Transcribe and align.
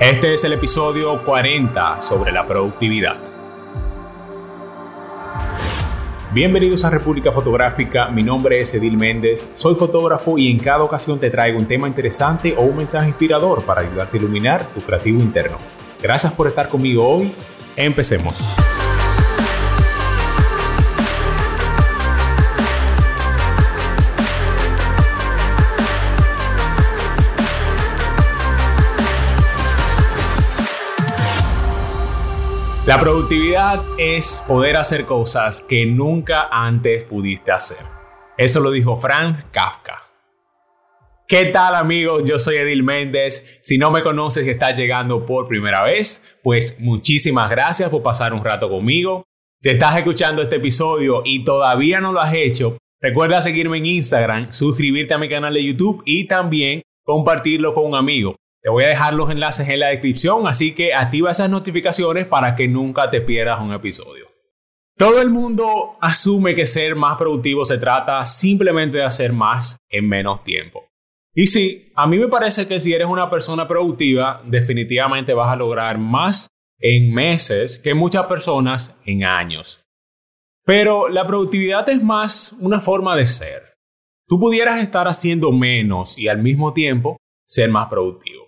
Este 0.00 0.34
es 0.34 0.44
el 0.44 0.52
episodio 0.52 1.24
40 1.24 2.02
sobre 2.02 2.30
la 2.30 2.46
productividad. 2.46 3.16
Bienvenidos 6.34 6.84
a 6.84 6.90
República 6.90 7.32
Fotográfica, 7.32 8.08
mi 8.08 8.22
nombre 8.22 8.60
es 8.60 8.74
Edil 8.74 8.98
Méndez, 8.98 9.52
soy 9.54 9.74
fotógrafo 9.74 10.36
y 10.36 10.50
en 10.50 10.58
cada 10.58 10.84
ocasión 10.84 11.18
te 11.18 11.30
traigo 11.30 11.58
un 11.58 11.64
tema 11.64 11.88
interesante 11.88 12.54
o 12.58 12.60
un 12.64 12.76
mensaje 12.76 13.08
inspirador 13.08 13.62
para 13.62 13.80
ayudarte 13.80 14.18
a 14.18 14.20
iluminar 14.20 14.66
tu 14.66 14.82
creativo 14.82 15.18
interno. 15.18 15.56
Gracias 16.02 16.30
por 16.34 16.46
estar 16.46 16.68
conmigo 16.68 17.08
hoy, 17.08 17.32
empecemos. 17.74 18.34
La 32.86 33.00
productividad 33.00 33.82
es 33.98 34.44
poder 34.46 34.76
hacer 34.76 35.06
cosas 35.06 35.60
que 35.60 35.86
nunca 35.86 36.46
antes 36.52 37.02
pudiste 37.02 37.50
hacer. 37.50 37.84
Eso 38.38 38.60
lo 38.60 38.70
dijo 38.70 38.96
Franz 38.96 39.42
Kafka. 39.50 40.04
¿Qué 41.26 41.46
tal 41.46 41.74
amigos? 41.74 42.22
Yo 42.24 42.38
soy 42.38 42.58
Edil 42.58 42.84
Méndez. 42.84 43.58
Si 43.60 43.76
no 43.76 43.90
me 43.90 44.04
conoces 44.04 44.46
y 44.46 44.50
estás 44.50 44.76
llegando 44.76 45.26
por 45.26 45.48
primera 45.48 45.82
vez, 45.82 46.24
pues 46.44 46.78
muchísimas 46.78 47.50
gracias 47.50 47.90
por 47.90 48.04
pasar 48.04 48.32
un 48.32 48.44
rato 48.44 48.68
conmigo. 48.68 49.24
Si 49.60 49.70
estás 49.70 49.96
escuchando 49.96 50.42
este 50.42 50.56
episodio 50.56 51.22
y 51.24 51.42
todavía 51.42 52.00
no 52.00 52.12
lo 52.12 52.20
has 52.20 52.34
hecho, 52.34 52.78
recuerda 53.00 53.42
seguirme 53.42 53.78
en 53.78 53.86
Instagram, 53.86 54.52
suscribirte 54.52 55.12
a 55.12 55.18
mi 55.18 55.28
canal 55.28 55.54
de 55.54 55.64
YouTube 55.64 56.04
y 56.06 56.28
también 56.28 56.82
compartirlo 57.02 57.74
con 57.74 57.86
un 57.86 57.96
amigo. 57.96 58.36
Te 58.66 58.70
voy 58.70 58.82
a 58.82 58.88
dejar 58.88 59.14
los 59.14 59.30
enlaces 59.30 59.68
en 59.68 59.78
la 59.78 59.90
descripción, 59.90 60.48
así 60.48 60.74
que 60.74 60.92
activa 60.92 61.30
esas 61.30 61.48
notificaciones 61.48 62.26
para 62.26 62.56
que 62.56 62.66
nunca 62.66 63.08
te 63.08 63.20
pierdas 63.20 63.60
un 63.60 63.72
episodio. 63.72 64.26
Todo 64.98 65.22
el 65.22 65.30
mundo 65.30 65.96
asume 66.00 66.56
que 66.56 66.66
ser 66.66 66.96
más 66.96 67.16
productivo 67.16 67.64
se 67.64 67.78
trata 67.78 68.24
simplemente 68.24 68.96
de 68.96 69.04
hacer 69.04 69.32
más 69.32 69.76
en 69.88 70.08
menos 70.08 70.42
tiempo. 70.42 70.88
Y 71.32 71.46
sí, 71.46 71.92
a 71.94 72.08
mí 72.08 72.18
me 72.18 72.26
parece 72.26 72.66
que 72.66 72.80
si 72.80 72.92
eres 72.92 73.06
una 73.06 73.30
persona 73.30 73.68
productiva, 73.68 74.42
definitivamente 74.44 75.32
vas 75.32 75.52
a 75.52 75.56
lograr 75.56 75.98
más 75.98 76.48
en 76.80 77.14
meses 77.14 77.78
que 77.78 77.94
muchas 77.94 78.26
personas 78.26 78.98
en 79.04 79.22
años. 79.22 79.84
Pero 80.64 81.08
la 81.08 81.24
productividad 81.24 81.88
es 81.88 82.02
más 82.02 82.52
una 82.58 82.80
forma 82.80 83.14
de 83.14 83.28
ser. 83.28 83.76
Tú 84.26 84.40
pudieras 84.40 84.82
estar 84.82 85.06
haciendo 85.06 85.52
menos 85.52 86.18
y 86.18 86.26
al 86.26 86.42
mismo 86.42 86.72
tiempo 86.72 87.16
ser 87.46 87.70
más 87.70 87.88
productivo. 87.88 88.45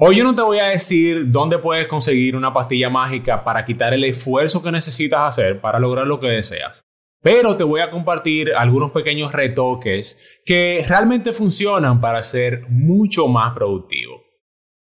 Hoy 0.00 0.18
yo 0.18 0.22
no 0.22 0.32
te 0.32 0.42
voy 0.42 0.60
a 0.60 0.68
decir 0.68 1.28
dónde 1.28 1.58
puedes 1.58 1.88
conseguir 1.88 2.36
una 2.36 2.52
pastilla 2.52 2.88
mágica 2.88 3.42
para 3.42 3.64
quitar 3.64 3.92
el 3.92 4.04
esfuerzo 4.04 4.62
que 4.62 4.70
necesitas 4.70 5.22
hacer 5.22 5.60
para 5.60 5.80
lograr 5.80 6.06
lo 6.06 6.20
que 6.20 6.28
deseas. 6.28 6.84
Pero 7.20 7.56
te 7.56 7.64
voy 7.64 7.80
a 7.80 7.90
compartir 7.90 8.54
algunos 8.54 8.92
pequeños 8.92 9.32
retoques 9.32 10.40
que 10.44 10.84
realmente 10.88 11.32
funcionan 11.32 12.00
para 12.00 12.22
ser 12.22 12.62
mucho 12.68 13.26
más 13.26 13.52
productivo. 13.54 14.22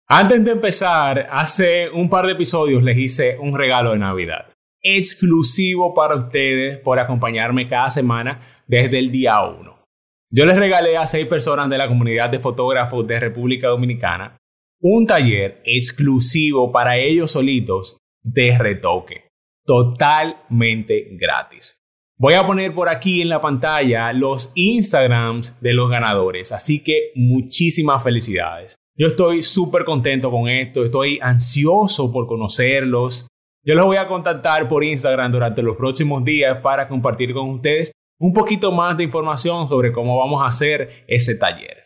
Antes 0.07 0.45
de 0.45 0.51
empezar, 0.51 1.27
hace 1.31 1.89
un 1.89 2.07
par 2.07 2.27
de 2.27 2.33
episodios 2.33 2.83
les 2.83 2.97
hice 2.99 3.37
un 3.39 3.57
regalo 3.57 3.93
de 3.93 3.97
Navidad, 3.97 4.53
exclusivo 4.83 5.95
para 5.95 6.15
ustedes 6.15 6.77
por 6.77 6.99
acompañarme 6.99 7.67
cada 7.67 7.89
semana 7.89 8.39
desde 8.67 8.99
el 8.99 9.11
día 9.11 9.41
1. 9.41 9.83
Yo 10.29 10.45
les 10.45 10.57
regalé 10.57 10.95
a 10.95 11.07
seis 11.07 11.25
personas 11.25 11.71
de 11.71 11.79
la 11.79 11.87
comunidad 11.87 12.29
de 12.29 12.39
fotógrafos 12.39 13.07
de 13.07 13.19
República 13.19 13.67
Dominicana 13.67 14.37
un 14.81 15.05
taller 15.05 15.61
exclusivo 15.63 16.71
para 16.71 16.97
ellos 16.97 17.31
solitos 17.31 17.97
de 18.23 18.57
retoque, 18.57 19.27
totalmente 19.65 21.09
gratis. 21.11 21.77
Voy 22.17 22.33
a 22.33 22.45
poner 22.45 22.73
por 22.73 22.89
aquí 22.89 23.21
en 23.21 23.29
la 23.29 23.41
pantalla 23.41 24.11
los 24.13 24.51
Instagrams 24.55 25.59
de 25.61 25.73
los 25.73 25.89
ganadores, 25.89 26.51
así 26.51 26.83
que 26.83 27.11
muchísimas 27.15 28.03
felicidades. 28.03 28.75
Yo 28.95 29.07
estoy 29.07 29.41
súper 29.41 29.83
contento 29.83 30.29
con 30.29 30.47
esto, 30.47 30.83
estoy 30.83 31.19
ansioso 31.21 32.11
por 32.11 32.27
conocerlos. 32.27 33.27
Yo 33.63 33.75
los 33.75 33.85
voy 33.85 33.97
a 33.97 34.07
contactar 34.07 34.67
por 34.67 34.83
Instagram 34.83 35.31
durante 35.31 35.63
los 35.63 35.77
próximos 35.77 36.23
días 36.23 36.59
para 36.61 36.87
compartir 36.87 37.33
con 37.33 37.49
ustedes 37.49 37.91
un 38.19 38.33
poquito 38.33 38.71
más 38.71 38.97
de 38.97 39.03
información 39.03 39.67
sobre 39.67 39.91
cómo 39.91 40.17
vamos 40.17 40.43
a 40.43 40.47
hacer 40.47 41.05
ese 41.07 41.35
taller. 41.35 41.80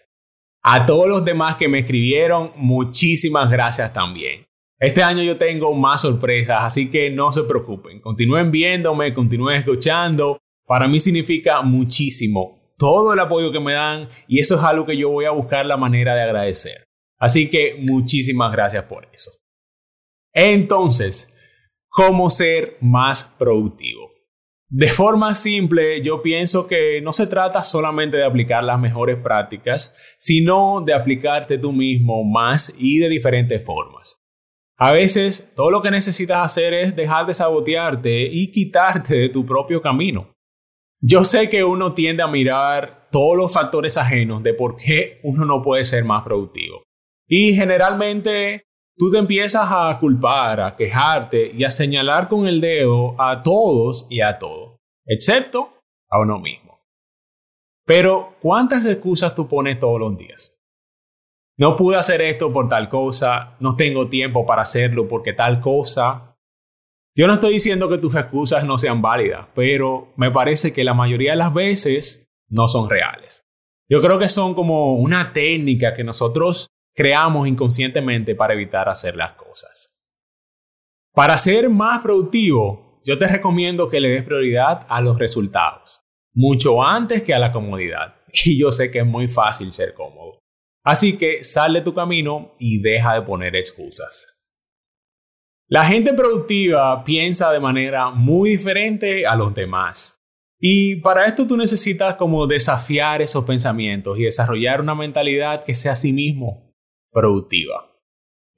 A 0.68 0.88
todos 0.88 1.08
los 1.08 1.24
demás 1.24 1.58
que 1.58 1.68
me 1.68 1.78
escribieron, 1.78 2.52
muchísimas 2.56 3.52
gracias 3.52 3.94
también. 3.94 4.48
Este 4.80 5.04
año 5.04 5.22
yo 5.22 5.38
tengo 5.38 5.72
más 5.76 6.02
sorpresas, 6.02 6.58
así 6.62 6.90
que 6.90 7.12
no 7.12 7.32
se 7.32 7.44
preocupen. 7.44 8.00
Continúen 8.00 8.50
viéndome, 8.50 9.14
continúen 9.14 9.58
escuchando. 9.58 10.40
Para 10.66 10.88
mí 10.88 11.00
significa 11.00 11.62
muchísimo 11.62 12.74
todo 12.80 13.14
el 13.14 13.20
apoyo 13.20 13.52
que 13.52 13.60
me 13.60 13.74
dan 13.74 14.10
y 14.28 14.40
eso 14.40 14.56
es 14.56 14.64
algo 14.64 14.88
que 14.88 14.98
yo 14.98 15.12
voy 15.12 15.26
a 15.26 15.32
buscar 15.32 15.68
la 15.68 15.78
manera 15.78 16.16
de 16.16 16.24
agradecer. 16.24 16.84
Así 17.20 17.48
que 17.48 17.76
muchísimas 17.88 18.52
gracias 18.52 18.86
por 18.86 19.08
eso. 19.14 19.30
Entonces, 20.34 21.32
¿cómo 21.90 22.32
ser 22.32 22.78
más 22.82 23.24
productivo? 23.24 24.05
De 24.68 24.90
forma 24.90 25.36
simple, 25.36 26.02
yo 26.02 26.22
pienso 26.22 26.66
que 26.68 27.00
no 27.02 27.14
se 27.14 27.28
trata 27.28 27.62
solamente 27.62 28.18
de 28.18 28.26
aplicar 28.26 28.64
las 28.64 28.80
mejores 28.80 29.18
prácticas, 29.18 29.96
sino 30.18 30.82
de 30.82 30.94
aplicarte 30.94 31.58
tú 31.58 31.72
mismo 31.72 32.24
más 32.24 32.74
y 32.78 32.98
de 32.98 33.10
diferentes 33.10 33.64
formas. 33.64 34.26
A 34.78 34.92
veces, 34.92 35.54
todo 35.56 35.72
lo 35.72 35.82
que 35.82 35.92
necesitas 35.92 36.44
hacer 36.44 36.74
es 36.74 36.96
dejar 36.96 37.26
de 37.28 37.34
sabotearte 37.34 38.24
y 38.24 38.52
quitarte 38.52 39.16
de 39.16 39.30
tu 39.30 39.46
propio 39.46 39.82
camino. 39.82 40.34
Yo 41.00 41.24
sé 41.24 41.48
que 41.50 41.64
uno 41.64 41.94
tiende 41.94 42.24
a 42.24 42.28
mirar 42.28 43.08
todos 43.12 43.38
los 43.38 43.54
factores 43.54 43.98
ajenos 43.98 44.42
de 44.44 44.54
por 44.54 44.76
qué 44.76 45.20
uno 45.24 45.46
no 45.46 45.62
puede 45.62 45.86
ser 45.86 46.04
más 46.04 46.24
productivo. 46.24 46.84
Y 47.28 47.54
generalmente 47.54 48.66
tú 48.98 49.12
te 49.12 49.18
empiezas 49.18 49.68
a 49.70 49.98
culpar, 50.00 50.62
a 50.62 50.76
quejarte 50.76 51.52
y 51.54 51.64
a 51.64 51.70
señalar 51.70 52.28
con 52.28 52.48
el 52.48 52.62
dedo 52.62 53.20
a 53.20 53.44
todos 53.44 54.08
y 54.10 54.22
a 54.22 54.38
todo, 54.38 54.80
excepto 55.06 55.82
a 56.10 56.20
uno 56.20 56.40
mismo. 56.40 56.80
Pero, 57.86 58.36
¿cuántas 58.42 58.86
excusas 58.86 59.36
tú 59.36 59.48
pones 59.48 59.80
todos 59.80 60.00
los 60.00 60.18
días? 60.18 60.58
No 61.58 61.76
pude 61.76 61.98
hacer 61.98 62.22
esto 62.22 62.52
por 62.52 62.68
tal 62.68 62.90
cosa, 62.90 63.56
no 63.62 63.76
tengo 63.76 64.10
tiempo 64.10 64.46
para 64.46 64.64
hacerlo 64.64 65.08
porque 65.08 65.34
tal 65.34 65.62
cosa. 65.62 66.36
Yo 67.16 67.28
no 67.28 67.36
estoy 67.36 67.54
diciendo 67.54 67.88
que 67.88 67.98
tus 67.98 68.14
excusas 68.16 68.66
no 68.66 68.78
sean 68.78 69.02
válidas, 69.02 69.48
pero 69.54 70.14
me 70.18 70.32
parece 70.32 70.74
que 70.74 70.84
la 70.84 70.94
mayoría 70.94 71.32
de 71.32 71.38
las 71.38 71.54
veces 71.54 72.28
no 72.50 72.68
son 72.68 72.90
reales. 72.90 73.46
Yo 73.88 74.02
creo 74.02 74.20
que 74.20 74.28
son 74.28 74.54
como 74.54 74.96
una 74.96 75.32
técnica 75.32 75.94
que 75.94 76.04
nosotros 76.04 76.68
creamos 76.96 77.48
inconscientemente 77.48 78.36
para 78.36 78.54
evitar 78.54 78.88
hacer 78.90 79.16
las 79.16 79.34
cosas. 79.34 79.92
Para 81.14 81.38
ser 81.38 81.70
más 81.70 82.02
productivo, 82.02 83.00
yo 83.06 83.20
te 83.20 83.28
recomiendo 83.28 83.90
que 83.90 84.00
le 84.00 84.10
des 84.10 84.24
prioridad 84.24 84.86
a 84.90 85.02
los 85.02 85.20
resultados, 85.20 86.02
mucho 86.34 86.84
antes 86.84 87.22
que 87.24 87.34
a 87.34 87.40
la 87.40 87.52
comodidad. 87.52 88.16
Y 88.46 88.60
yo 88.60 88.74
sé 88.74 88.92
que 88.92 89.00
es 89.00 89.06
muy 89.06 89.30
fácil 89.30 89.72
ser 89.72 89.94
cómodo. 89.94 90.40
Así 90.84 91.18
que 91.18 91.44
sal 91.44 91.74
de 91.74 91.82
tu 91.82 91.94
camino 91.94 92.54
y 92.60 92.80
deja 92.80 93.14
de 93.14 93.22
poner 93.22 93.56
excusas. 93.56 94.36
La 95.68 95.86
gente 95.86 96.14
productiva 96.14 97.04
piensa 97.06 97.52
de 97.52 97.62
manera 97.62 98.10
muy 98.10 98.52
diferente 98.52 99.26
a 99.26 99.36
los 99.36 99.56
demás. 99.56 100.20
Y 100.60 100.98
para 100.98 101.26
esto 101.26 101.48
tú 101.48 101.56
necesitas 101.56 102.16
como 102.16 102.46
desafiar 102.46 103.22
esos 103.22 103.46
pensamientos 103.46 104.20
y 104.20 104.24
desarrollar 104.24 104.82
una 104.82 104.96
mentalidad 104.96 105.64
que 105.64 105.74
sea 105.74 105.94
a 105.94 105.96
sí 105.96 106.12
mismo 106.12 106.65
productiva. 107.16 107.90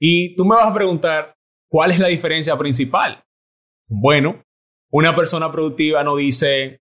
Y 0.00 0.34
tú 0.34 0.44
me 0.44 0.56
vas 0.56 0.66
a 0.66 0.74
preguntar, 0.74 1.36
¿cuál 1.70 1.92
es 1.92 2.00
la 2.00 2.08
diferencia 2.08 2.58
principal? 2.58 3.24
Bueno, 3.86 4.42
una 4.90 5.14
persona 5.14 5.50
productiva 5.50 6.02
no 6.02 6.16
dice, 6.16 6.80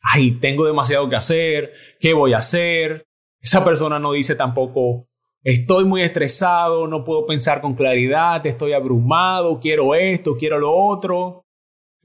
ay, 0.00 0.38
tengo 0.40 0.64
demasiado 0.64 1.08
que 1.08 1.16
hacer, 1.16 1.72
¿qué 1.98 2.14
voy 2.14 2.34
a 2.34 2.38
hacer? 2.38 3.06
Esa 3.40 3.64
persona 3.64 3.98
no 3.98 4.12
dice 4.12 4.36
tampoco, 4.36 5.08
estoy 5.42 5.84
muy 5.84 6.02
estresado, 6.02 6.86
no 6.86 7.04
puedo 7.04 7.26
pensar 7.26 7.60
con 7.60 7.74
claridad, 7.74 8.46
estoy 8.46 8.72
abrumado, 8.72 9.58
quiero 9.60 9.94
esto, 9.94 10.36
quiero 10.36 10.58
lo 10.58 10.72
otro. 10.72 11.44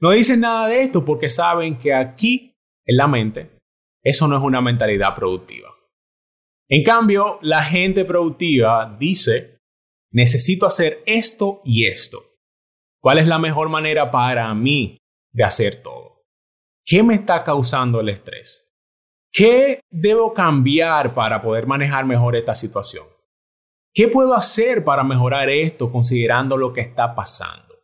No 0.00 0.10
dicen 0.10 0.40
nada 0.40 0.66
de 0.66 0.82
esto 0.82 1.04
porque 1.04 1.28
saben 1.28 1.78
que 1.78 1.94
aquí, 1.94 2.52
en 2.84 2.96
la 2.96 3.06
mente, 3.06 3.58
eso 4.02 4.26
no 4.26 4.36
es 4.36 4.42
una 4.42 4.60
mentalidad 4.60 5.14
productiva. 5.14 5.73
En 6.68 6.82
cambio, 6.82 7.38
la 7.42 7.62
gente 7.62 8.04
productiva 8.04 8.96
dice, 8.98 9.58
necesito 10.10 10.66
hacer 10.66 11.02
esto 11.06 11.60
y 11.64 11.86
esto. 11.86 12.22
¿Cuál 13.00 13.18
es 13.18 13.26
la 13.26 13.38
mejor 13.38 13.68
manera 13.68 14.10
para 14.10 14.52
mí 14.54 14.96
de 15.32 15.44
hacer 15.44 15.82
todo? 15.82 16.22
¿Qué 16.86 17.02
me 17.02 17.14
está 17.14 17.44
causando 17.44 18.00
el 18.00 18.08
estrés? 18.08 18.70
¿Qué 19.32 19.80
debo 19.90 20.32
cambiar 20.32 21.12
para 21.12 21.42
poder 21.42 21.66
manejar 21.66 22.06
mejor 22.06 22.36
esta 22.36 22.54
situación? 22.54 23.06
¿Qué 23.92 24.08
puedo 24.08 24.34
hacer 24.34 24.84
para 24.84 25.04
mejorar 25.04 25.50
esto 25.50 25.90
considerando 25.90 26.56
lo 26.56 26.72
que 26.72 26.80
está 26.80 27.14
pasando? 27.14 27.74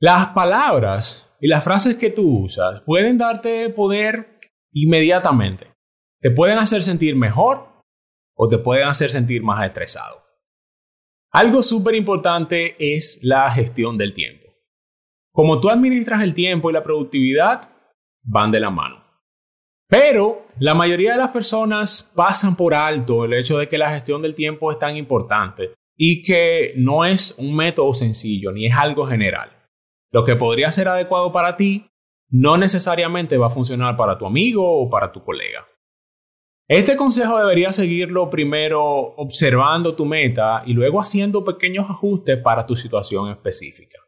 Las 0.00 0.28
palabras 0.28 1.30
y 1.40 1.48
las 1.48 1.62
frases 1.62 1.96
que 1.96 2.10
tú 2.10 2.44
usas 2.44 2.82
pueden 2.82 3.18
darte 3.18 3.70
poder 3.70 4.38
inmediatamente. 4.72 5.69
Te 6.20 6.30
pueden 6.30 6.58
hacer 6.58 6.82
sentir 6.82 7.16
mejor 7.16 7.66
o 8.36 8.48
te 8.48 8.58
pueden 8.58 8.86
hacer 8.86 9.10
sentir 9.10 9.42
más 9.42 9.64
estresado. 9.66 10.22
Algo 11.32 11.62
súper 11.62 11.94
importante 11.94 12.76
es 12.78 13.20
la 13.22 13.50
gestión 13.50 13.96
del 13.96 14.12
tiempo. 14.12 14.48
Como 15.32 15.60
tú 15.60 15.70
administras 15.70 16.22
el 16.22 16.34
tiempo 16.34 16.68
y 16.68 16.72
la 16.74 16.82
productividad, 16.82 17.70
van 18.22 18.50
de 18.50 18.60
la 18.60 18.68
mano. 18.68 19.02
Pero 19.88 20.46
la 20.58 20.74
mayoría 20.74 21.12
de 21.12 21.18
las 21.18 21.30
personas 21.30 22.12
pasan 22.14 22.54
por 22.54 22.74
alto 22.74 23.24
el 23.24 23.32
hecho 23.32 23.58
de 23.58 23.68
que 23.68 23.78
la 23.78 23.90
gestión 23.90 24.20
del 24.20 24.34
tiempo 24.34 24.70
es 24.70 24.78
tan 24.78 24.96
importante 24.96 25.72
y 25.96 26.22
que 26.22 26.74
no 26.76 27.04
es 27.04 27.34
un 27.38 27.56
método 27.56 27.94
sencillo 27.94 28.52
ni 28.52 28.66
es 28.66 28.74
algo 28.76 29.06
general. 29.06 29.50
Lo 30.12 30.24
que 30.24 30.36
podría 30.36 30.70
ser 30.70 30.88
adecuado 30.88 31.32
para 31.32 31.56
ti 31.56 31.86
no 32.28 32.56
necesariamente 32.56 33.38
va 33.38 33.46
a 33.46 33.50
funcionar 33.50 33.96
para 33.96 34.18
tu 34.18 34.26
amigo 34.26 34.82
o 34.82 34.90
para 34.90 35.10
tu 35.10 35.24
colega. 35.24 35.66
Este 36.70 36.96
consejo 36.96 37.36
debería 37.36 37.72
seguirlo 37.72 38.30
primero 38.30 38.80
observando 39.16 39.96
tu 39.96 40.04
meta 40.04 40.62
y 40.64 40.72
luego 40.72 41.00
haciendo 41.00 41.44
pequeños 41.44 41.90
ajustes 41.90 42.38
para 42.38 42.64
tu 42.64 42.76
situación 42.76 43.28
específica. 43.28 43.98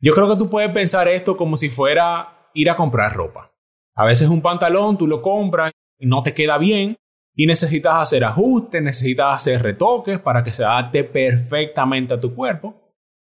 Yo 0.00 0.14
creo 0.14 0.28
que 0.28 0.36
tú 0.36 0.48
puedes 0.48 0.70
pensar 0.70 1.08
esto 1.08 1.36
como 1.36 1.56
si 1.56 1.68
fuera 1.68 2.48
ir 2.54 2.70
a 2.70 2.76
comprar 2.76 3.14
ropa. 3.14 3.52
A 3.96 4.04
veces 4.04 4.28
un 4.28 4.40
pantalón 4.40 4.96
tú 4.96 5.08
lo 5.08 5.20
compras 5.20 5.72
y 5.98 6.06
no 6.06 6.22
te 6.22 6.34
queda 6.34 6.56
bien 6.56 6.96
y 7.34 7.46
necesitas 7.46 7.94
hacer 7.96 8.22
ajustes, 8.22 8.80
necesitas 8.80 9.34
hacer 9.34 9.60
retoques 9.60 10.20
para 10.20 10.44
que 10.44 10.52
se 10.52 10.62
adapte 10.62 11.02
perfectamente 11.02 12.14
a 12.14 12.20
tu 12.20 12.32
cuerpo. 12.32 12.94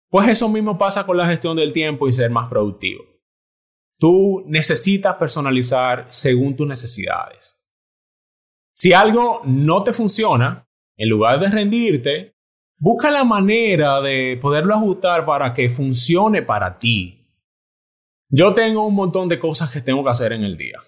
Pues 0.09 0.29
eso 0.29 0.49
mismo 0.49 0.79
pasa 0.79 1.05
con 1.05 1.17
la 1.17 1.27
gestión 1.27 1.57
del 1.57 1.73
tiempo 1.73 2.07
y 2.07 2.13
ser 2.13 2.31
más 2.31 2.49
productivo. 2.49 3.03
Tú 3.99 4.45
necesitas 4.47 5.17
personalizar 5.17 6.07
según 6.11 6.55
tus 6.55 6.69
necesidades. 6.69 7.64
Si 8.75 8.93
algo 8.93 9.43
no 9.45 9.85
te 9.85 9.93
funciona, 9.93 10.67
en 10.97 11.09
lugar 11.09 11.39
de 11.39 11.49
rendirte, 11.49 12.35
busca 12.77 13.11
la 13.11 13.23
manera 13.23 14.01
de 14.01 14.37
poderlo 14.43 14.75
ajustar 14.75 15.25
para 15.25 15.55
que 15.55 15.71
funcione 15.71 16.43
para 16.43 16.79
ti. 16.79 17.25
Yo 18.29 18.53
tengo 18.53 18.85
un 18.85 18.97
montón 18.97 19.29
de 19.29 19.39
cosas 19.39 19.71
que 19.71 19.81
tengo 19.81 20.03
que 20.03 20.11
hacer 20.11 20.33
en 20.33 20.43
el 20.43 20.57
día. 20.57 20.79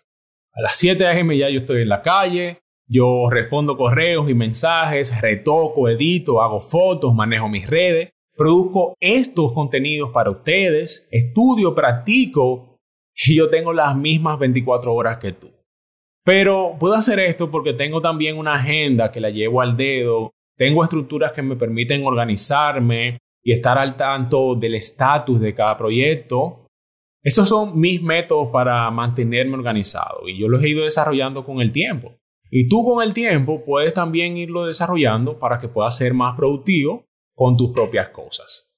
A 0.52 0.62
las 0.62 0.74
7 0.76 1.06
a.m. 1.06 1.36
ya 1.38 1.48
yo 1.48 1.60
estoy 1.60 1.82
en 1.82 1.88
la 1.88 2.02
calle, 2.02 2.58
yo 2.88 3.28
respondo 3.30 3.76
correos 3.76 4.28
y 4.28 4.34
mensajes, 4.34 5.20
retoco, 5.20 5.88
edito, 5.88 6.42
hago 6.42 6.60
fotos, 6.60 7.14
manejo 7.14 7.48
mis 7.48 7.68
redes, 7.68 8.10
produzco 8.36 8.94
estos 8.98 9.52
contenidos 9.52 10.10
para 10.10 10.30
ustedes, 10.30 11.06
estudio, 11.12 11.74
practico 11.74 12.80
y 13.14 13.36
yo 13.36 13.48
tengo 13.48 13.72
las 13.72 13.96
mismas 13.96 14.38
24 14.40 14.92
horas 14.92 15.18
que 15.18 15.32
tú. 15.32 15.55
Pero 16.26 16.74
puedo 16.80 16.94
hacer 16.96 17.20
esto 17.20 17.52
porque 17.52 17.72
tengo 17.72 18.00
también 18.00 18.36
una 18.36 18.54
agenda 18.54 19.12
que 19.12 19.20
la 19.20 19.30
llevo 19.30 19.60
al 19.60 19.76
dedo, 19.76 20.32
tengo 20.56 20.82
estructuras 20.82 21.30
que 21.30 21.40
me 21.40 21.54
permiten 21.54 22.04
organizarme 22.04 23.18
y 23.44 23.52
estar 23.52 23.78
al 23.78 23.96
tanto 23.96 24.56
del 24.56 24.74
estatus 24.74 25.40
de 25.40 25.54
cada 25.54 25.78
proyecto. 25.78 26.66
Esos 27.22 27.48
son 27.48 27.78
mis 27.78 28.02
métodos 28.02 28.48
para 28.52 28.90
mantenerme 28.90 29.54
organizado 29.54 30.26
y 30.26 30.36
yo 30.36 30.48
los 30.48 30.60
he 30.64 30.70
ido 30.70 30.82
desarrollando 30.82 31.44
con 31.44 31.60
el 31.60 31.70
tiempo. 31.70 32.16
Y 32.50 32.68
tú 32.68 32.84
con 32.84 33.04
el 33.04 33.14
tiempo 33.14 33.64
puedes 33.64 33.94
también 33.94 34.36
irlo 34.36 34.66
desarrollando 34.66 35.38
para 35.38 35.60
que 35.60 35.68
puedas 35.68 35.96
ser 35.96 36.12
más 36.12 36.36
productivo 36.36 37.04
con 37.36 37.56
tus 37.56 37.70
propias 37.70 38.08
cosas. 38.08 38.68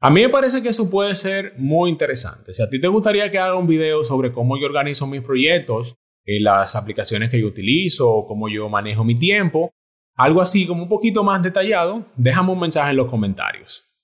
A 0.00 0.10
mí 0.10 0.22
me 0.22 0.28
parece 0.28 0.60
que 0.60 0.70
eso 0.70 0.90
puede 0.90 1.14
ser 1.14 1.54
muy 1.56 1.88
interesante. 1.88 2.52
Si 2.52 2.60
a 2.60 2.68
ti 2.68 2.80
te 2.80 2.88
gustaría 2.88 3.30
que 3.30 3.38
haga 3.38 3.54
un 3.54 3.68
video 3.68 4.02
sobre 4.02 4.32
cómo 4.32 4.58
yo 4.58 4.66
organizo 4.66 5.06
mis 5.06 5.22
proyectos, 5.22 5.94
eh, 6.26 6.40
las 6.40 6.76
aplicaciones 6.76 7.30
que 7.30 7.40
yo 7.40 7.46
utilizo, 7.46 8.24
cómo 8.26 8.48
yo 8.48 8.68
manejo 8.68 9.04
mi 9.04 9.18
tiempo, 9.18 9.70
algo 10.16 10.40
así 10.40 10.66
como 10.66 10.82
un 10.82 10.88
poquito 10.88 11.22
más 11.24 11.42
detallado, 11.42 12.06
déjame 12.16 12.52
un 12.52 12.60
mensaje 12.60 12.90
en 12.90 12.96
los 12.96 13.10
comentarios. 13.10 13.94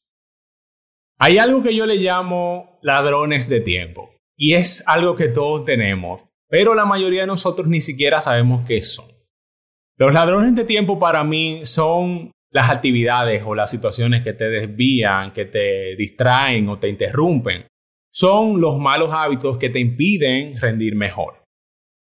Hay 1.19 1.39
algo 1.39 1.63
que 1.63 1.75
yo 1.75 1.87
le 1.87 1.97
llamo 1.97 2.79
ladrones 2.83 3.49
de 3.49 3.61
tiempo 3.61 4.11
y 4.37 4.55
es 4.55 4.83
algo 4.87 5.17
que 5.17 5.29
todos 5.29 5.65
tenemos, 5.65 6.23
pero 6.49 6.75
la 6.75 6.85
mayoría 6.85 7.23
de 7.23 7.27
nosotros 7.27 7.69
ni 7.69 7.81
siquiera 7.81 8.21
sabemos 8.21 8.67
qué 8.67 8.81
son. 8.83 9.07
Los 9.99 10.15
ladrones 10.15 10.55
de 10.55 10.65
tiempo 10.65 10.99
para 10.99 11.23
mí 11.23 11.61
son 11.65 12.33
las 12.51 12.71
actividades 12.71 13.43
o 13.45 13.55
las 13.55 13.71
situaciones 13.71 14.25
que 14.25 14.33
te 14.33 14.49
desvían, 14.49 15.33
que 15.33 15.45
te 15.45 15.95
distraen 15.97 16.69
o 16.69 16.79
te 16.79 16.89
interrumpen. 16.89 17.67
Son 18.13 18.61
los 18.61 18.79
malos 18.79 19.11
hábitos 19.13 19.59
que 19.59 19.71
te 19.71 19.79
impiden 19.79 20.59
rendir 20.59 20.97
mejor. 20.97 21.40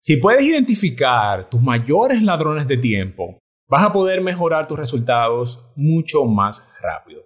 Si 0.07 0.15
puedes 0.15 0.45
identificar 0.45 1.49
tus 1.49 1.61
mayores 1.61 2.23
ladrones 2.23 2.65
de 2.65 2.77
tiempo, 2.77 3.39
vas 3.69 3.83
a 3.83 3.91
poder 3.91 4.21
mejorar 4.21 4.65
tus 4.65 4.79
resultados 4.79 5.69
mucho 5.75 6.23
más 6.23 6.65
rápido. 6.81 7.23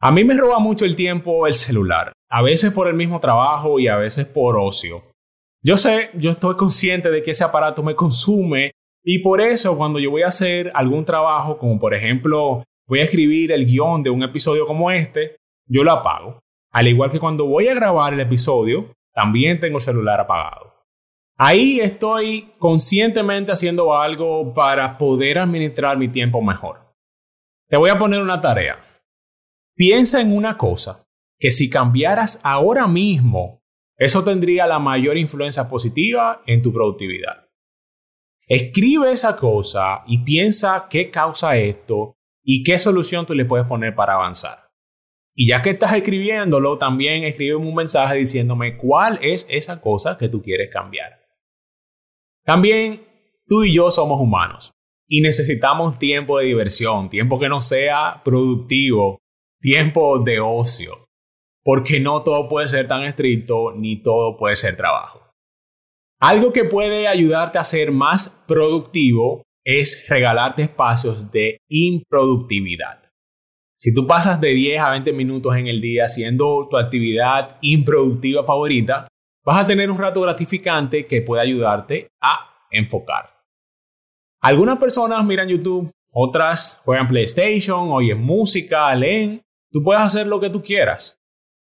A 0.00 0.10
mí 0.10 0.24
me 0.24 0.32
roba 0.32 0.58
mucho 0.58 0.86
el 0.86 0.96
tiempo 0.96 1.46
el 1.46 1.52
celular, 1.52 2.14
a 2.30 2.40
veces 2.40 2.72
por 2.72 2.88
el 2.88 2.94
mismo 2.94 3.20
trabajo 3.20 3.78
y 3.78 3.88
a 3.88 3.96
veces 3.96 4.24
por 4.24 4.58
ocio. 4.58 5.04
Yo 5.62 5.76
sé, 5.76 6.08
yo 6.14 6.30
estoy 6.30 6.56
consciente 6.56 7.10
de 7.10 7.22
que 7.22 7.32
ese 7.32 7.44
aparato 7.44 7.82
me 7.82 7.94
consume 7.94 8.70
y 9.04 9.18
por 9.18 9.42
eso 9.42 9.76
cuando 9.76 9.98
yo 9.98 10.10
voy 10.10 10.22
a 10.22 10.28
hacer 10.28 10.72
algún 10.74 11.04
trabajo, 11.04 11.58
como 11.58 11.78
por 11.78 11.92
ejemplo 11.92 12.64
voy 12.88 13.00
a 13.00 13.04
escribir 13.04 13.52
el 13.52 13.66
guion 13.66 14.02
de 14.02 14.08
un 14.08 14.22
episodio 14.22 14.66
como 14.66 14.90
este, 14.90 15.36
yo 15.68 15.84
lo 15.84 15.92
apago. 15.92 16.38
Al 16.72 16.88
igual 16.88 17.10
que 17.10 17.20
cuando 17.20 17.44
voy 17.44 17.68
a 17.68 17.74
grabar 17.74 18.14
el 18.14 18.20
episodio, 18.20 18.90
también 19.12 19.60
tengo 19.60 19.76
el 19.76 19.82
celular 19.82 20.18
apagado. 20.18 20.75
Ahí 21.38 21.80
estoy 21.80 22.50
conscientemente 22.58 23.52
haciendo 23.52 23.94
algo 23.94 24.54
para 24.54 24.96
poder 24.96 25.38
administrar 25.38 25.98
mi 25.98 26.08
tiempo 26.08 26.40
mejor. 26.40 26.94
Te 27.68 27.76
voy 27.76 27.90
a 27.90 27.98
poner 27.98 28.22
una 28.22 28.40
tarea. 28.40 29.02
Piensa 29.74 30.22
en 30.22 30.34
una 30.34 30.56
cosa 30.56 31.06
que 31.38 31.50
si 31.50 31.68
cambiaras 31.68 32.40
ahora 32.42 32.86
mismo, 32.86 33.62
eso 33.98 34.24
tendría 34.24 34.66
la 34.66 34.78
mayor 34.78 35.18
influencia 35.18 35.68
positiva 35.68 36.40
en 36.46 36.62
tu 36.62 36.72
productividad. 36.72 37.46
Escribe 38.46 39.12
esa 39.12 39.36
cosa 39.36 40.04
y 40.06 40.18
piensa 40.18 40.86
qué 40.88 41.10
causa 41.10 41.58
esto 41.58 42.16
y 42.42 42.62
qué 42.62 42.78
solución 42.78 43.26
tú 43.26 43.34
le 43.34 43.44
puedes 43.44 43.66
poner 43.66 43.94
para 43.94 44.14
avanzar. 44.14 44.70
Y 45.34 45.48
ya 45.48 45.60
que 45.60 45.70
estás 45.70 45.92
escribiéndolo, 45.92 46.78
también 46.78 47.24
escribe 47.24 47.56
un 47.56 47.74
mensaje 47.74 48.16
diciéndome 48.16 48.78
cuál 48.78 49.18
es 49.20 49.46
esa 49.50 49.82
cosa 49.82 50.16
que 50.16 50.30
tú 50.30 50.40
quieres 50.40 50.70
cambiar. 50.72 51.25
También 52.46 53.04
tú 53.48 53.64
y 53.64 53.74
yo 53.74 53.90
somos 53.90 54.20
humanos 54.20 54.70
y 55.08 55.20
necesitamos 55.20 55.98
tiempo 55.98 56.38
de 56.38 56.46
diversión, 56.46 57.10
tiempo 57.10 57.40
que 57.40 57.48
no 57.48 57.60
sea 57.60 58.22
productivo, 58.24 59.18
tiempo 59.60 60.20
de 60.20 60.38
ocio, 60.38 61.06
porque 61.64 61.98
no 61.98 62.22
todo 62.22 62.48
puede 62.48 62.68
ser 62.68 62.86
tan 62.86 63.02
estricto 63.02 63.72
ni 63.76 64.00
todo 64.00 64.36
puede 64.36 64.54
ser 64.54 64.76
trabajo. 64.76 65.32
Algo 66.20 66.52
que 66.52 66.64
puede 66.64 67.08
ayudarte 67.08 67.58
a 67.58 67.64
ser 67.64 67.90
más 67.90 68.28
productivo 68.46 69.42
es 69.64 70.06
regalarte 70.08 70.62
espacios 70.62 71.28
de 71.32 71.58
improductividad. 71.68 73.02
Si 73.76 73.92
tú 73.92 74.06
pasas 74.06 74.40
de 74.40 74.50
10 74.50 74.80
a 74.82 74.90
20 74.92 75.12
minutos 75.12 75.56
en 75.56 75.66
el 75.66 75.80
día 75.80 76.04
haciendo 76.04 76.68
tu 76.70 76.78
actividad 76.78 77.58
improductiva 77.60 78.44
favorita, 78.44 79.08
vas 79.46 79.62
a 79.62 79.66
tener 79.66 79.90
un 79.90 79.98
rato 79.98 80.20
gratificante 80.20 81.06
que 81.06 81.22
puede 81.22 81.40
ayudarte 81.40 82.10
a 82.20 82.66
enfocar. 82.70 83.30
Algunas 84.42 84.78
personas 84.78 85.24
miran 85.24 85.48
YouTube, 85.48 85.90
otras 86.12 86.82
juegan 86.84 87.06
PlayStation, 87.06 87.90
oyen 87.92 88.20
música, 88.20 88.92
leen. 88.94 89.40
Tú 89.70 89.82
puedes 89.82 90.02
hacer 90.02 90.26
lo 90.26 90.40
que 90.40 90.50
tú 90.50 90.62
quieras. 90.62 91.18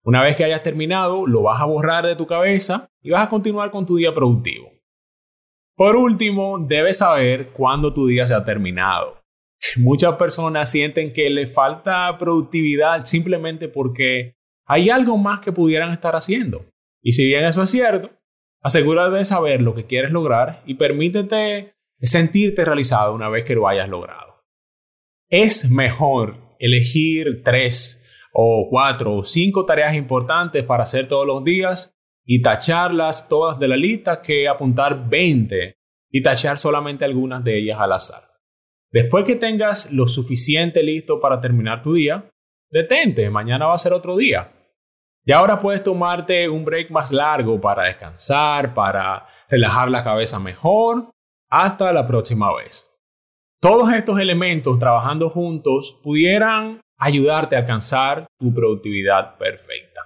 Una 0.03 0.23
vez 0.23 0.37
que 0.37 0.45
hayas 0.45 0.63
terminado, 0.63 1.27
lo 1.27 1.43
vas 1.43 1.59
a 1.59 1.65
borrar 1.65 2.05
de 2.05 2.15
tu 2.15 2.25
cabeza 2.25 2.87
y 3.01 3.09
vas 3.09 3.21
a 3.21 3.29
continuar 3.29 3.71
con 3.71 3.85
tu 3.85 3.97
día 3.97 4.13
productivo. 4.13 4.71
Por 5.75 5.97
último, 5.97 6.57
debes 6.59 6.99
saber 6.99 7.49
cuándo 7.49 7.91
tu 7.91 8.07
día 8.07 8.25
se 8.25 8.33
ha 8.33 8.45
terminado. 8.45 9.21
Muchas 9.77 10.15
personas 10.15 10.71
sienten 10.71 11.11
que 11.11 11.29
le 11.29 11.47
falta 11.47 12.17
productividad 12.17 13.03
simplemente 13.03 13.67
porque 13.67 14.35
hay 14.65 14.89
algo 14.89 15.17
más 15.17 15.41
que 15.41 15.51
pudieran 15.51 15.91
estar 15.91 16.15
haciendo. 16.15 16.65
Y 17.05 17.11
si 17.11 17.23
bien 17.23 17.45
eso 17.45 17.61
es 17.61 17.69
cierto, 17.69 18.09
asegúrate 18.63 19.17
de 19.17 19.25
saber 19.25 19.61
lo 19.61 19.75
que 19.75 19.85
quieres 19.85 20.09
lograr 20.09 20.63
y 20.65 20.73
permítete 20.73 21.75
sentirte 22.01 22.65
realizado 22.65 23.13
una 23.13 23.29
vez 23.29 23.45
que 23.45 23.53
lo 23.53 23.67
hayas 23.67 23.87
logrado. 23.87 24.43
Es 25.29 25.69
mejor 25.69 26.55
elegir 26.57 27.43
tres 27.43 28.01
o 28.33 28.67
cuatro 28.71 29.17
o 29.17 29.23
cinco 29.23 29.67
tareas 29.67 29.93
importantes 29.93 30.63
para 30.63 30.81
hacer 30.81 31.07
todos 31.07 31.27
los 31.27 31.43
días 31.43 31.95
y 32.25 32.41
tacharlas 32.41 33.29
todas 33.29 33.59
de 33.59 33.67
la 33.67 33.77
lista 33.77 34.23
que 34.23 34.47
apuntar 34.47 35.07
20 35.07 35.77
y 36.09 36.23
tachar 36.23 36.57
solamente 36.57 37.05
algunas 37.05 37.43
de 37.43 37.59
ellas 37.59 37.77
al 37.79 37.93
azar. 37.93 38.31
Después 38.91 39.25
que 39.25 39.35
tengas 39.35 39.91
lo 39.91 40.07
suficiente 40.07 40.81
listo 40.81 41.19
para 41.19 41.39
terminar 41.39 41.83
tu 41.83 41.93
día, 41.93 42.31
detente, 42.71 43.29
mañana 43.29 43.67
va 43.67 43.75
a 43.75 43.77
ser 43.77 43.93
otro 43.93 44.17
día. 44.17 44.54
Y 45.27 45.31
ahora 45.31 45.59
puedes 45.59 45.81
tomarte 45.81 46.47
un 46.47 46.63
break 46.63 46.91
más 46.91 47.11
largo 47.11 47.59
para 47.59 47.83
descansar, 47.83 48.75
para 48.75 49.25
relajar 49.49 49.89
la 49.89 50.03
cabeza 50.03 50.37
mejor. 50.37 51.09
Hasta 51.49 51.91
la 51.91 52.05
próxima 52.05 52.53
vez. 52.55 52.91
Todos 53.59 53.91
estos 53.91 54.19
elementos 54.19 54.77
trabajando 54.77 55.31
juntos 55.31 55.99
pudieran 56.03 56.79
ayudarte 56.99 57.55
a 57.55 57.59
alcanzar 57.59 58.27
tu 58.39 58.53
productividad 58.53 59.37
perfecta. 59.37 60.01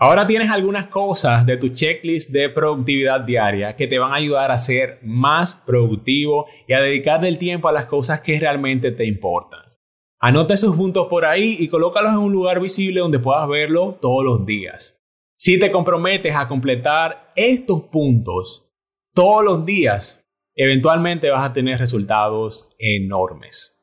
Ahora 0.00 0.26
tienes 0.26 0.50
algunas 0.50 0.88
cosas 0.88 1.46
de 1.46 1.56
tu 1.56 1.68
checklist 1.68 2.30
de 2.30 2.48
productividad 2.48 3.20
diaria 3.20 3.76
que 3.76 3.86
te 3.86 3.98
van 3.98 4.12
a 4.12 4.16
ayudar 4.16 4.50
a 4.50 4.58
ser 4.58 4.98
más 5.02 5.56
productivo 5.56 6.46
y 6.66 6.72
a 6.72 6.80
dedicarle 6.80 7.28
el 7.28 7.38
tiempo 7.38 7.68
a 7.68 7.72
las 7.72 7.86
cosas 7.86 8.20
que 8.20 8.38
realmente 8.38 8.90
te 8.90 9.04
importan. 9.04 9.67
Anota 10.20 10.54
esos 10.54 10.74
puntos 10.74 11.06
por 11.06 11.24
ahí 11.24 11.56
y 11.60 11.68
colócalos 11.68 12.10
en 12.10 12.18
un 12.18 12.32
lugar 12.32 12.58
visible 12.58 12.98
donde 12.98 13.20
puedas 13.20 13.48
verlo 13.48 13.98
todos 14.00 14.24
los 14.24 14.44
días. 14.44 15.00
Si 15.36 15.60
te 15.60 15.70
comprometes 15.70 16.34
a 16.34 16.48
completar 16.48 17.28
estos 17.36 17.82
puntos 17.82 18.68
todos 19.14 19.44
los 19.44 19.64
días, 19.64 20.26
eventualmente 20.56 21.30
vas 21.30 21.48
a 21.48 21.52
tener 21.52 21.78
resultados 21.78 22.68
enormes. 22.80 23.80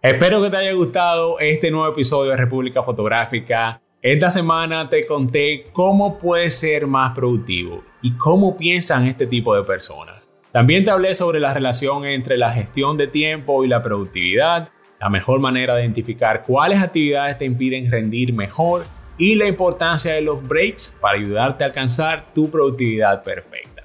Espero 0.00 0.40
que 0.40 0.50
te 0.50 0.58
haya 0.58 0.72
gustado 0.74 1.40
este 1.40 1.72
nuevo 1.72 1.88
episodio 1.88 2.30
de 2.30 2.36
República 2.36 2.84
Fotográfica. 2.84 3.82
Esta 4.00 4.30
semana 4.30 4.88
te 4.88 5.04
conté 5.04 5.64
cómo 5.72 6.20
puedes 6.20 6.54
ser 6.56 6.86
más 6.86 7.16
productivo 7.16 7.82
y 8.00 8.16
cómo 8.16 8.56
piensan 8.56 9.08
este 9.08 9.26
tipo 9.26 9.56
de 9.56 9.64
personas. 9.64 10.30
También 10.52 10.84
te 10.84 10.92
hablé 10.92 11.16
sobre 11.16 11.40
la 11.40 11.52
relación 11.52 12.04
entre 12.04 12.38
la 12.38 12.52
gestión 12.52 12.96
de 12.96 13.08
tiempo 13.08 13.64
y 13.64 13.66
la 13.68 13.82
productividad, 13.82 14.70
la 15.00 15.08
mejor 15.08 15.40
manera 15.40 15.74
de 15.74 15.82
identificar 15.82 16.42
cuáles 16.42 16.80
actividades 16.80 17.38
te 17.38 17.44
impiden 17.44 17.90
rendir 17.90 18.32
mejor 18.32 18.84
y 19.18 19.34
la 19.34 19.46
importancia 19.46 20.14
de 20.14 20.20
los 20.20 20.46
breaks 20.46 20.96
para 21.00 21.18
ayudarte 21.18 21.64
a 21.64 21.68
alcanzar 21.68 22.26
tu 22.34 22.50
productividad 22.50 23.22
perfecta. 23.22 23.82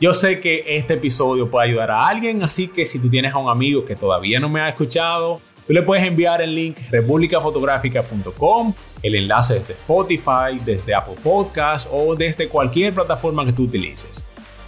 Yo 0.00 0.12
sé 0.12 0.40
que 0.40 0.62
este 0.66 0.94
episodio 0.94 1.50
puede 1.50 1.68
ayudar 1.68 1.90
a 1.90 2.06
alguien, 2.06 2.42
así 2.42 2.68
que 2.68 2.84
si 2.84 2.98
tú 2.98 3.08
tienes 3.08 3.32
a 3.32 3.38
un 3.38 3.48
amigo 3.48 3.84
que 3.84 3.96
todavía 3.96 4.40
no 4.40 4.48
me 4.48 4.60
ha 4.60 4.68
escuchado, 4.68 5.40
Tú 5.66 5.72
le 5.72 5.82
puedes 5.82 6.06
enviar 6.06 6.40
el 6.40 6.54
link 6.54 6.78
republicafotográfica.com, 6.92 8.72
el 9.02 9.14
enlace 9.16 9.54
desde 9.54 9.72
Spotify, 9.72 10.60
desde 10.64 10.94
Apple 10.94 11.16
Podcasts 11.20 11.90
o 11.92 12.14
desde 12.14 12.46
cualquier 12.46 12.94
plataforma 12.94 13.44
que 13.44 13.52
tú 13.52 13.64
utilices. 13.64 14.24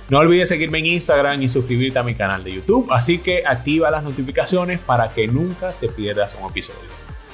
No 0.09 0.19
olvides 0.19 0.49
seguirme 0.49 0.79
en 0.79 0.87
Instagram 0.87 1.43
y 1.43 1.49
suscribirte 1.49 1.99
a 1.99 2.03
mi 2.03 2.15
canal 2.15 2.43
de 2.43 2.55
YouTube, 2.55 2.89
así 2.91 3.19
que 3.19 3.43
activa 3.47 3.91
las 3.91 4.03
notificaciones 4.03 4.81
para 4.81 5.09
que 5.11 5.29
nunca 5.29 5.73
te 5.73 5.89
pierdas 5.89 6.35
un 6.41 6.49
episodio. 6.49 6.81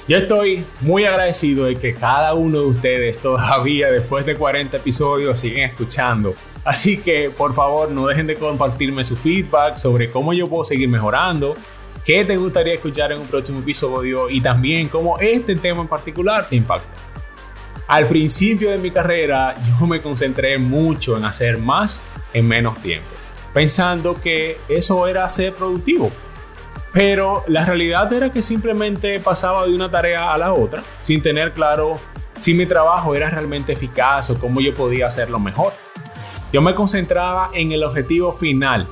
Yo 0.07 0.17
estoy 0.17 0.65
muy 0.81 1.05
agradecido 1.05 1.65
de 1.65 1.77
que 1.77 1.93
cada 1.93 2.33
uno 2.33 2.59
de 2.59 2.65
ustedes 2.65 3.17
todavía 3.17 3.91
después 3.91 4.25
de 4.25 4.35
40 4.35 4.77
episodios 4.77 5.39
siguen 5.39 5.63
escuchando. 5.63 6.35
Así 6.63 6.97
que 6.97 7.29
por 7.29 7.55
favor 7.55 7.89
no 7.91 8.07
dejen 8.07 8.27
de 8.27 8.35
compartirme 8.35 9.03
su 9.03 9.15
feedback 9.15 9.77
sobre 9.77 10.11
cómo 10.11 10.33
yo 10.33 10.47
puedo 10.47 10.63
seguir 10.63 10.89
mejorando 10.89 11.55
qué 12.05 12.23
te 12.23 12.37
gustaría 12.37 12.75
escuchar 12.75 13.11
en 13.11 13.19
un 13.19 13.27
próximo 13.27 13.59
episodio 13.59 14.29
y 14.29 14.39
también 14.39 14.87
cómo 14.87 15.17
este 15.19 15.55
tema 15.55 15.81
en 15.81 15.87
particular 15.87 16.47
te 16.47 16.55
impacta. 16.55 16.87
Al 17.87 18.07
principio 18.07 18.69
de 18.69 18.77
mi 18.77 18.91
carrera 18.91 19.55
yo 19.67 19.87
me 19.87 20.01
concentré 20.01 20.57
mucho 20.57 21.17
en 21.17 21.25
hacer 21.25 21.57
más 21.57 22.03
en 22.35 22.45
menos 22.47 22.77
tiempo, 22.81 23.07
pensando 23.53 24.19
que 24.21 24.57
eso 24.67 25.07
era 25.07 25.27
ser 25.29 25.53
productivo. 25.53 26.11
Pero 26.91 27.43
la 27.47 27.65
realidad 27.65 28.11
era 28.11 28.29
que 28.31 28.41
simplemente 28.41 29.19
pasaba 29.21 29.65
de 29.65 29.73
una 29.73 29.89
tarea 29.89 30.33
a 30.33 30.37
la 30.37 30.53
otra 30.53 30.83
sin 31.01 31.21
tener 31.21 31.53
claro 31.53 31.97
si 32.37 32.53
mi 32.53 32.65
trabajo 32.65 33.15
era 33.15 33.29
realmente 33.29 33.71
eficaz 33.73 34.29
o 34.29 34.39
cómo 34.39 34.59
yo 34.59 34.75
podía 34.75 35.07
hacerlo 35.07 35.39
mejor. 35.39 35.71
Yo 36.51 36.61
me 36.61 36.75
concentraba 36.75 37.51
en 37.53 37.71
el 37.71 37.83
objetivo 37.83 38.33
final 38.33 38.87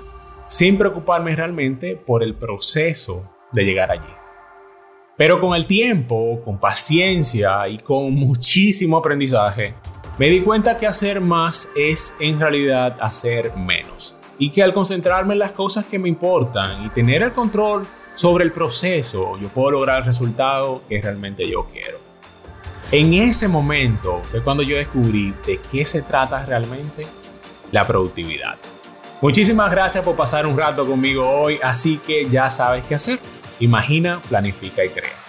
sin 0.48 0.78
preocuparme 0.78 1.36
realmente 1.36 1.98
por 1.98 2.24
el 2.24 2.36
proceso 2.36 3.30
de 3.52 3.64
llegar 3.64 3.92
allí. 3.92 4.14
Pero 5.18 5.42
con 5.42 5.54
el 5.54 5.68
tiempo, 5.68 6.42
con 6.44 6.60
paciencia 6.60 7.68
y 7.68 7.78
con 7.78 8.14
muchísimo 8.14 8.98
aprendizaje, 8.98 9.76
me 10.18 10.30
di 10.30 10.42
cuenta 10.42 10.78
que 10.78 10.86
hacer 10.86 11.22
más 11.22 11.70
es 11.76 12.16
en 12.20 12.40
realidad 12.40 12.98
hacer 13.02 13.56
menos. 13.56 14.16
Y 14.38 14.52
que 14.52 14.62
al 14.62 14.74
concentrarme 14.74 15.34
en 15.34 15.40
las 15.40 15.52
cosas 15.52 15.86
que 15.86 15.98
me 15.98 16.10
importan 16.10 16.86
y 16.86 16.90
tener 16.90 17.24
el 17.24 17.32
control 17.32 17.88
sobre 18.14 18.44
el 18.44 18.52
proceso, 18.52 19.38
yo 19.40 19.48
puedo 19.50 19.72
lograr 19.72 20.00
el 20.00 20.06
resultado 20.06 20.84
que 20.88 21.02
realmente 21.02 21.50
yo 21.50 21.66
quiero. 21.66 22.00
En 22.92 23.14
ese 23.14 23.48
momento 23.48 24.22
fue 24.30 24.44
cuando 24.44 24.62
yo 24.62 24.76
descubrí 24.76 25.34
de 25.48 25.60
qué 25.72 25.84
se 25.84 26.04
trata 26.04 26.46
realmente 26.46 27.08
la 27.72 27.88
productividad. 27.88 28.58
Muchísimas 29.22 29.72
gracias 29.72 30.04
por 30.04 30.16
pasar 30.16 30.46
un 30.46 30.58
rato 30.58 30.86
conmigo 30.86 31.28
hoy, 31.28 31.60
así 31.64 31.98
que 32.06 32.30
ya 32.30 32.50
sabes 32.50 32.84
qué 32.86 32.96
hacer. 32.96 33.20
Imagina, 33.60 34.20
planifica 34.30 34.84
y 34.84 34.90
crea. 34.90 35.23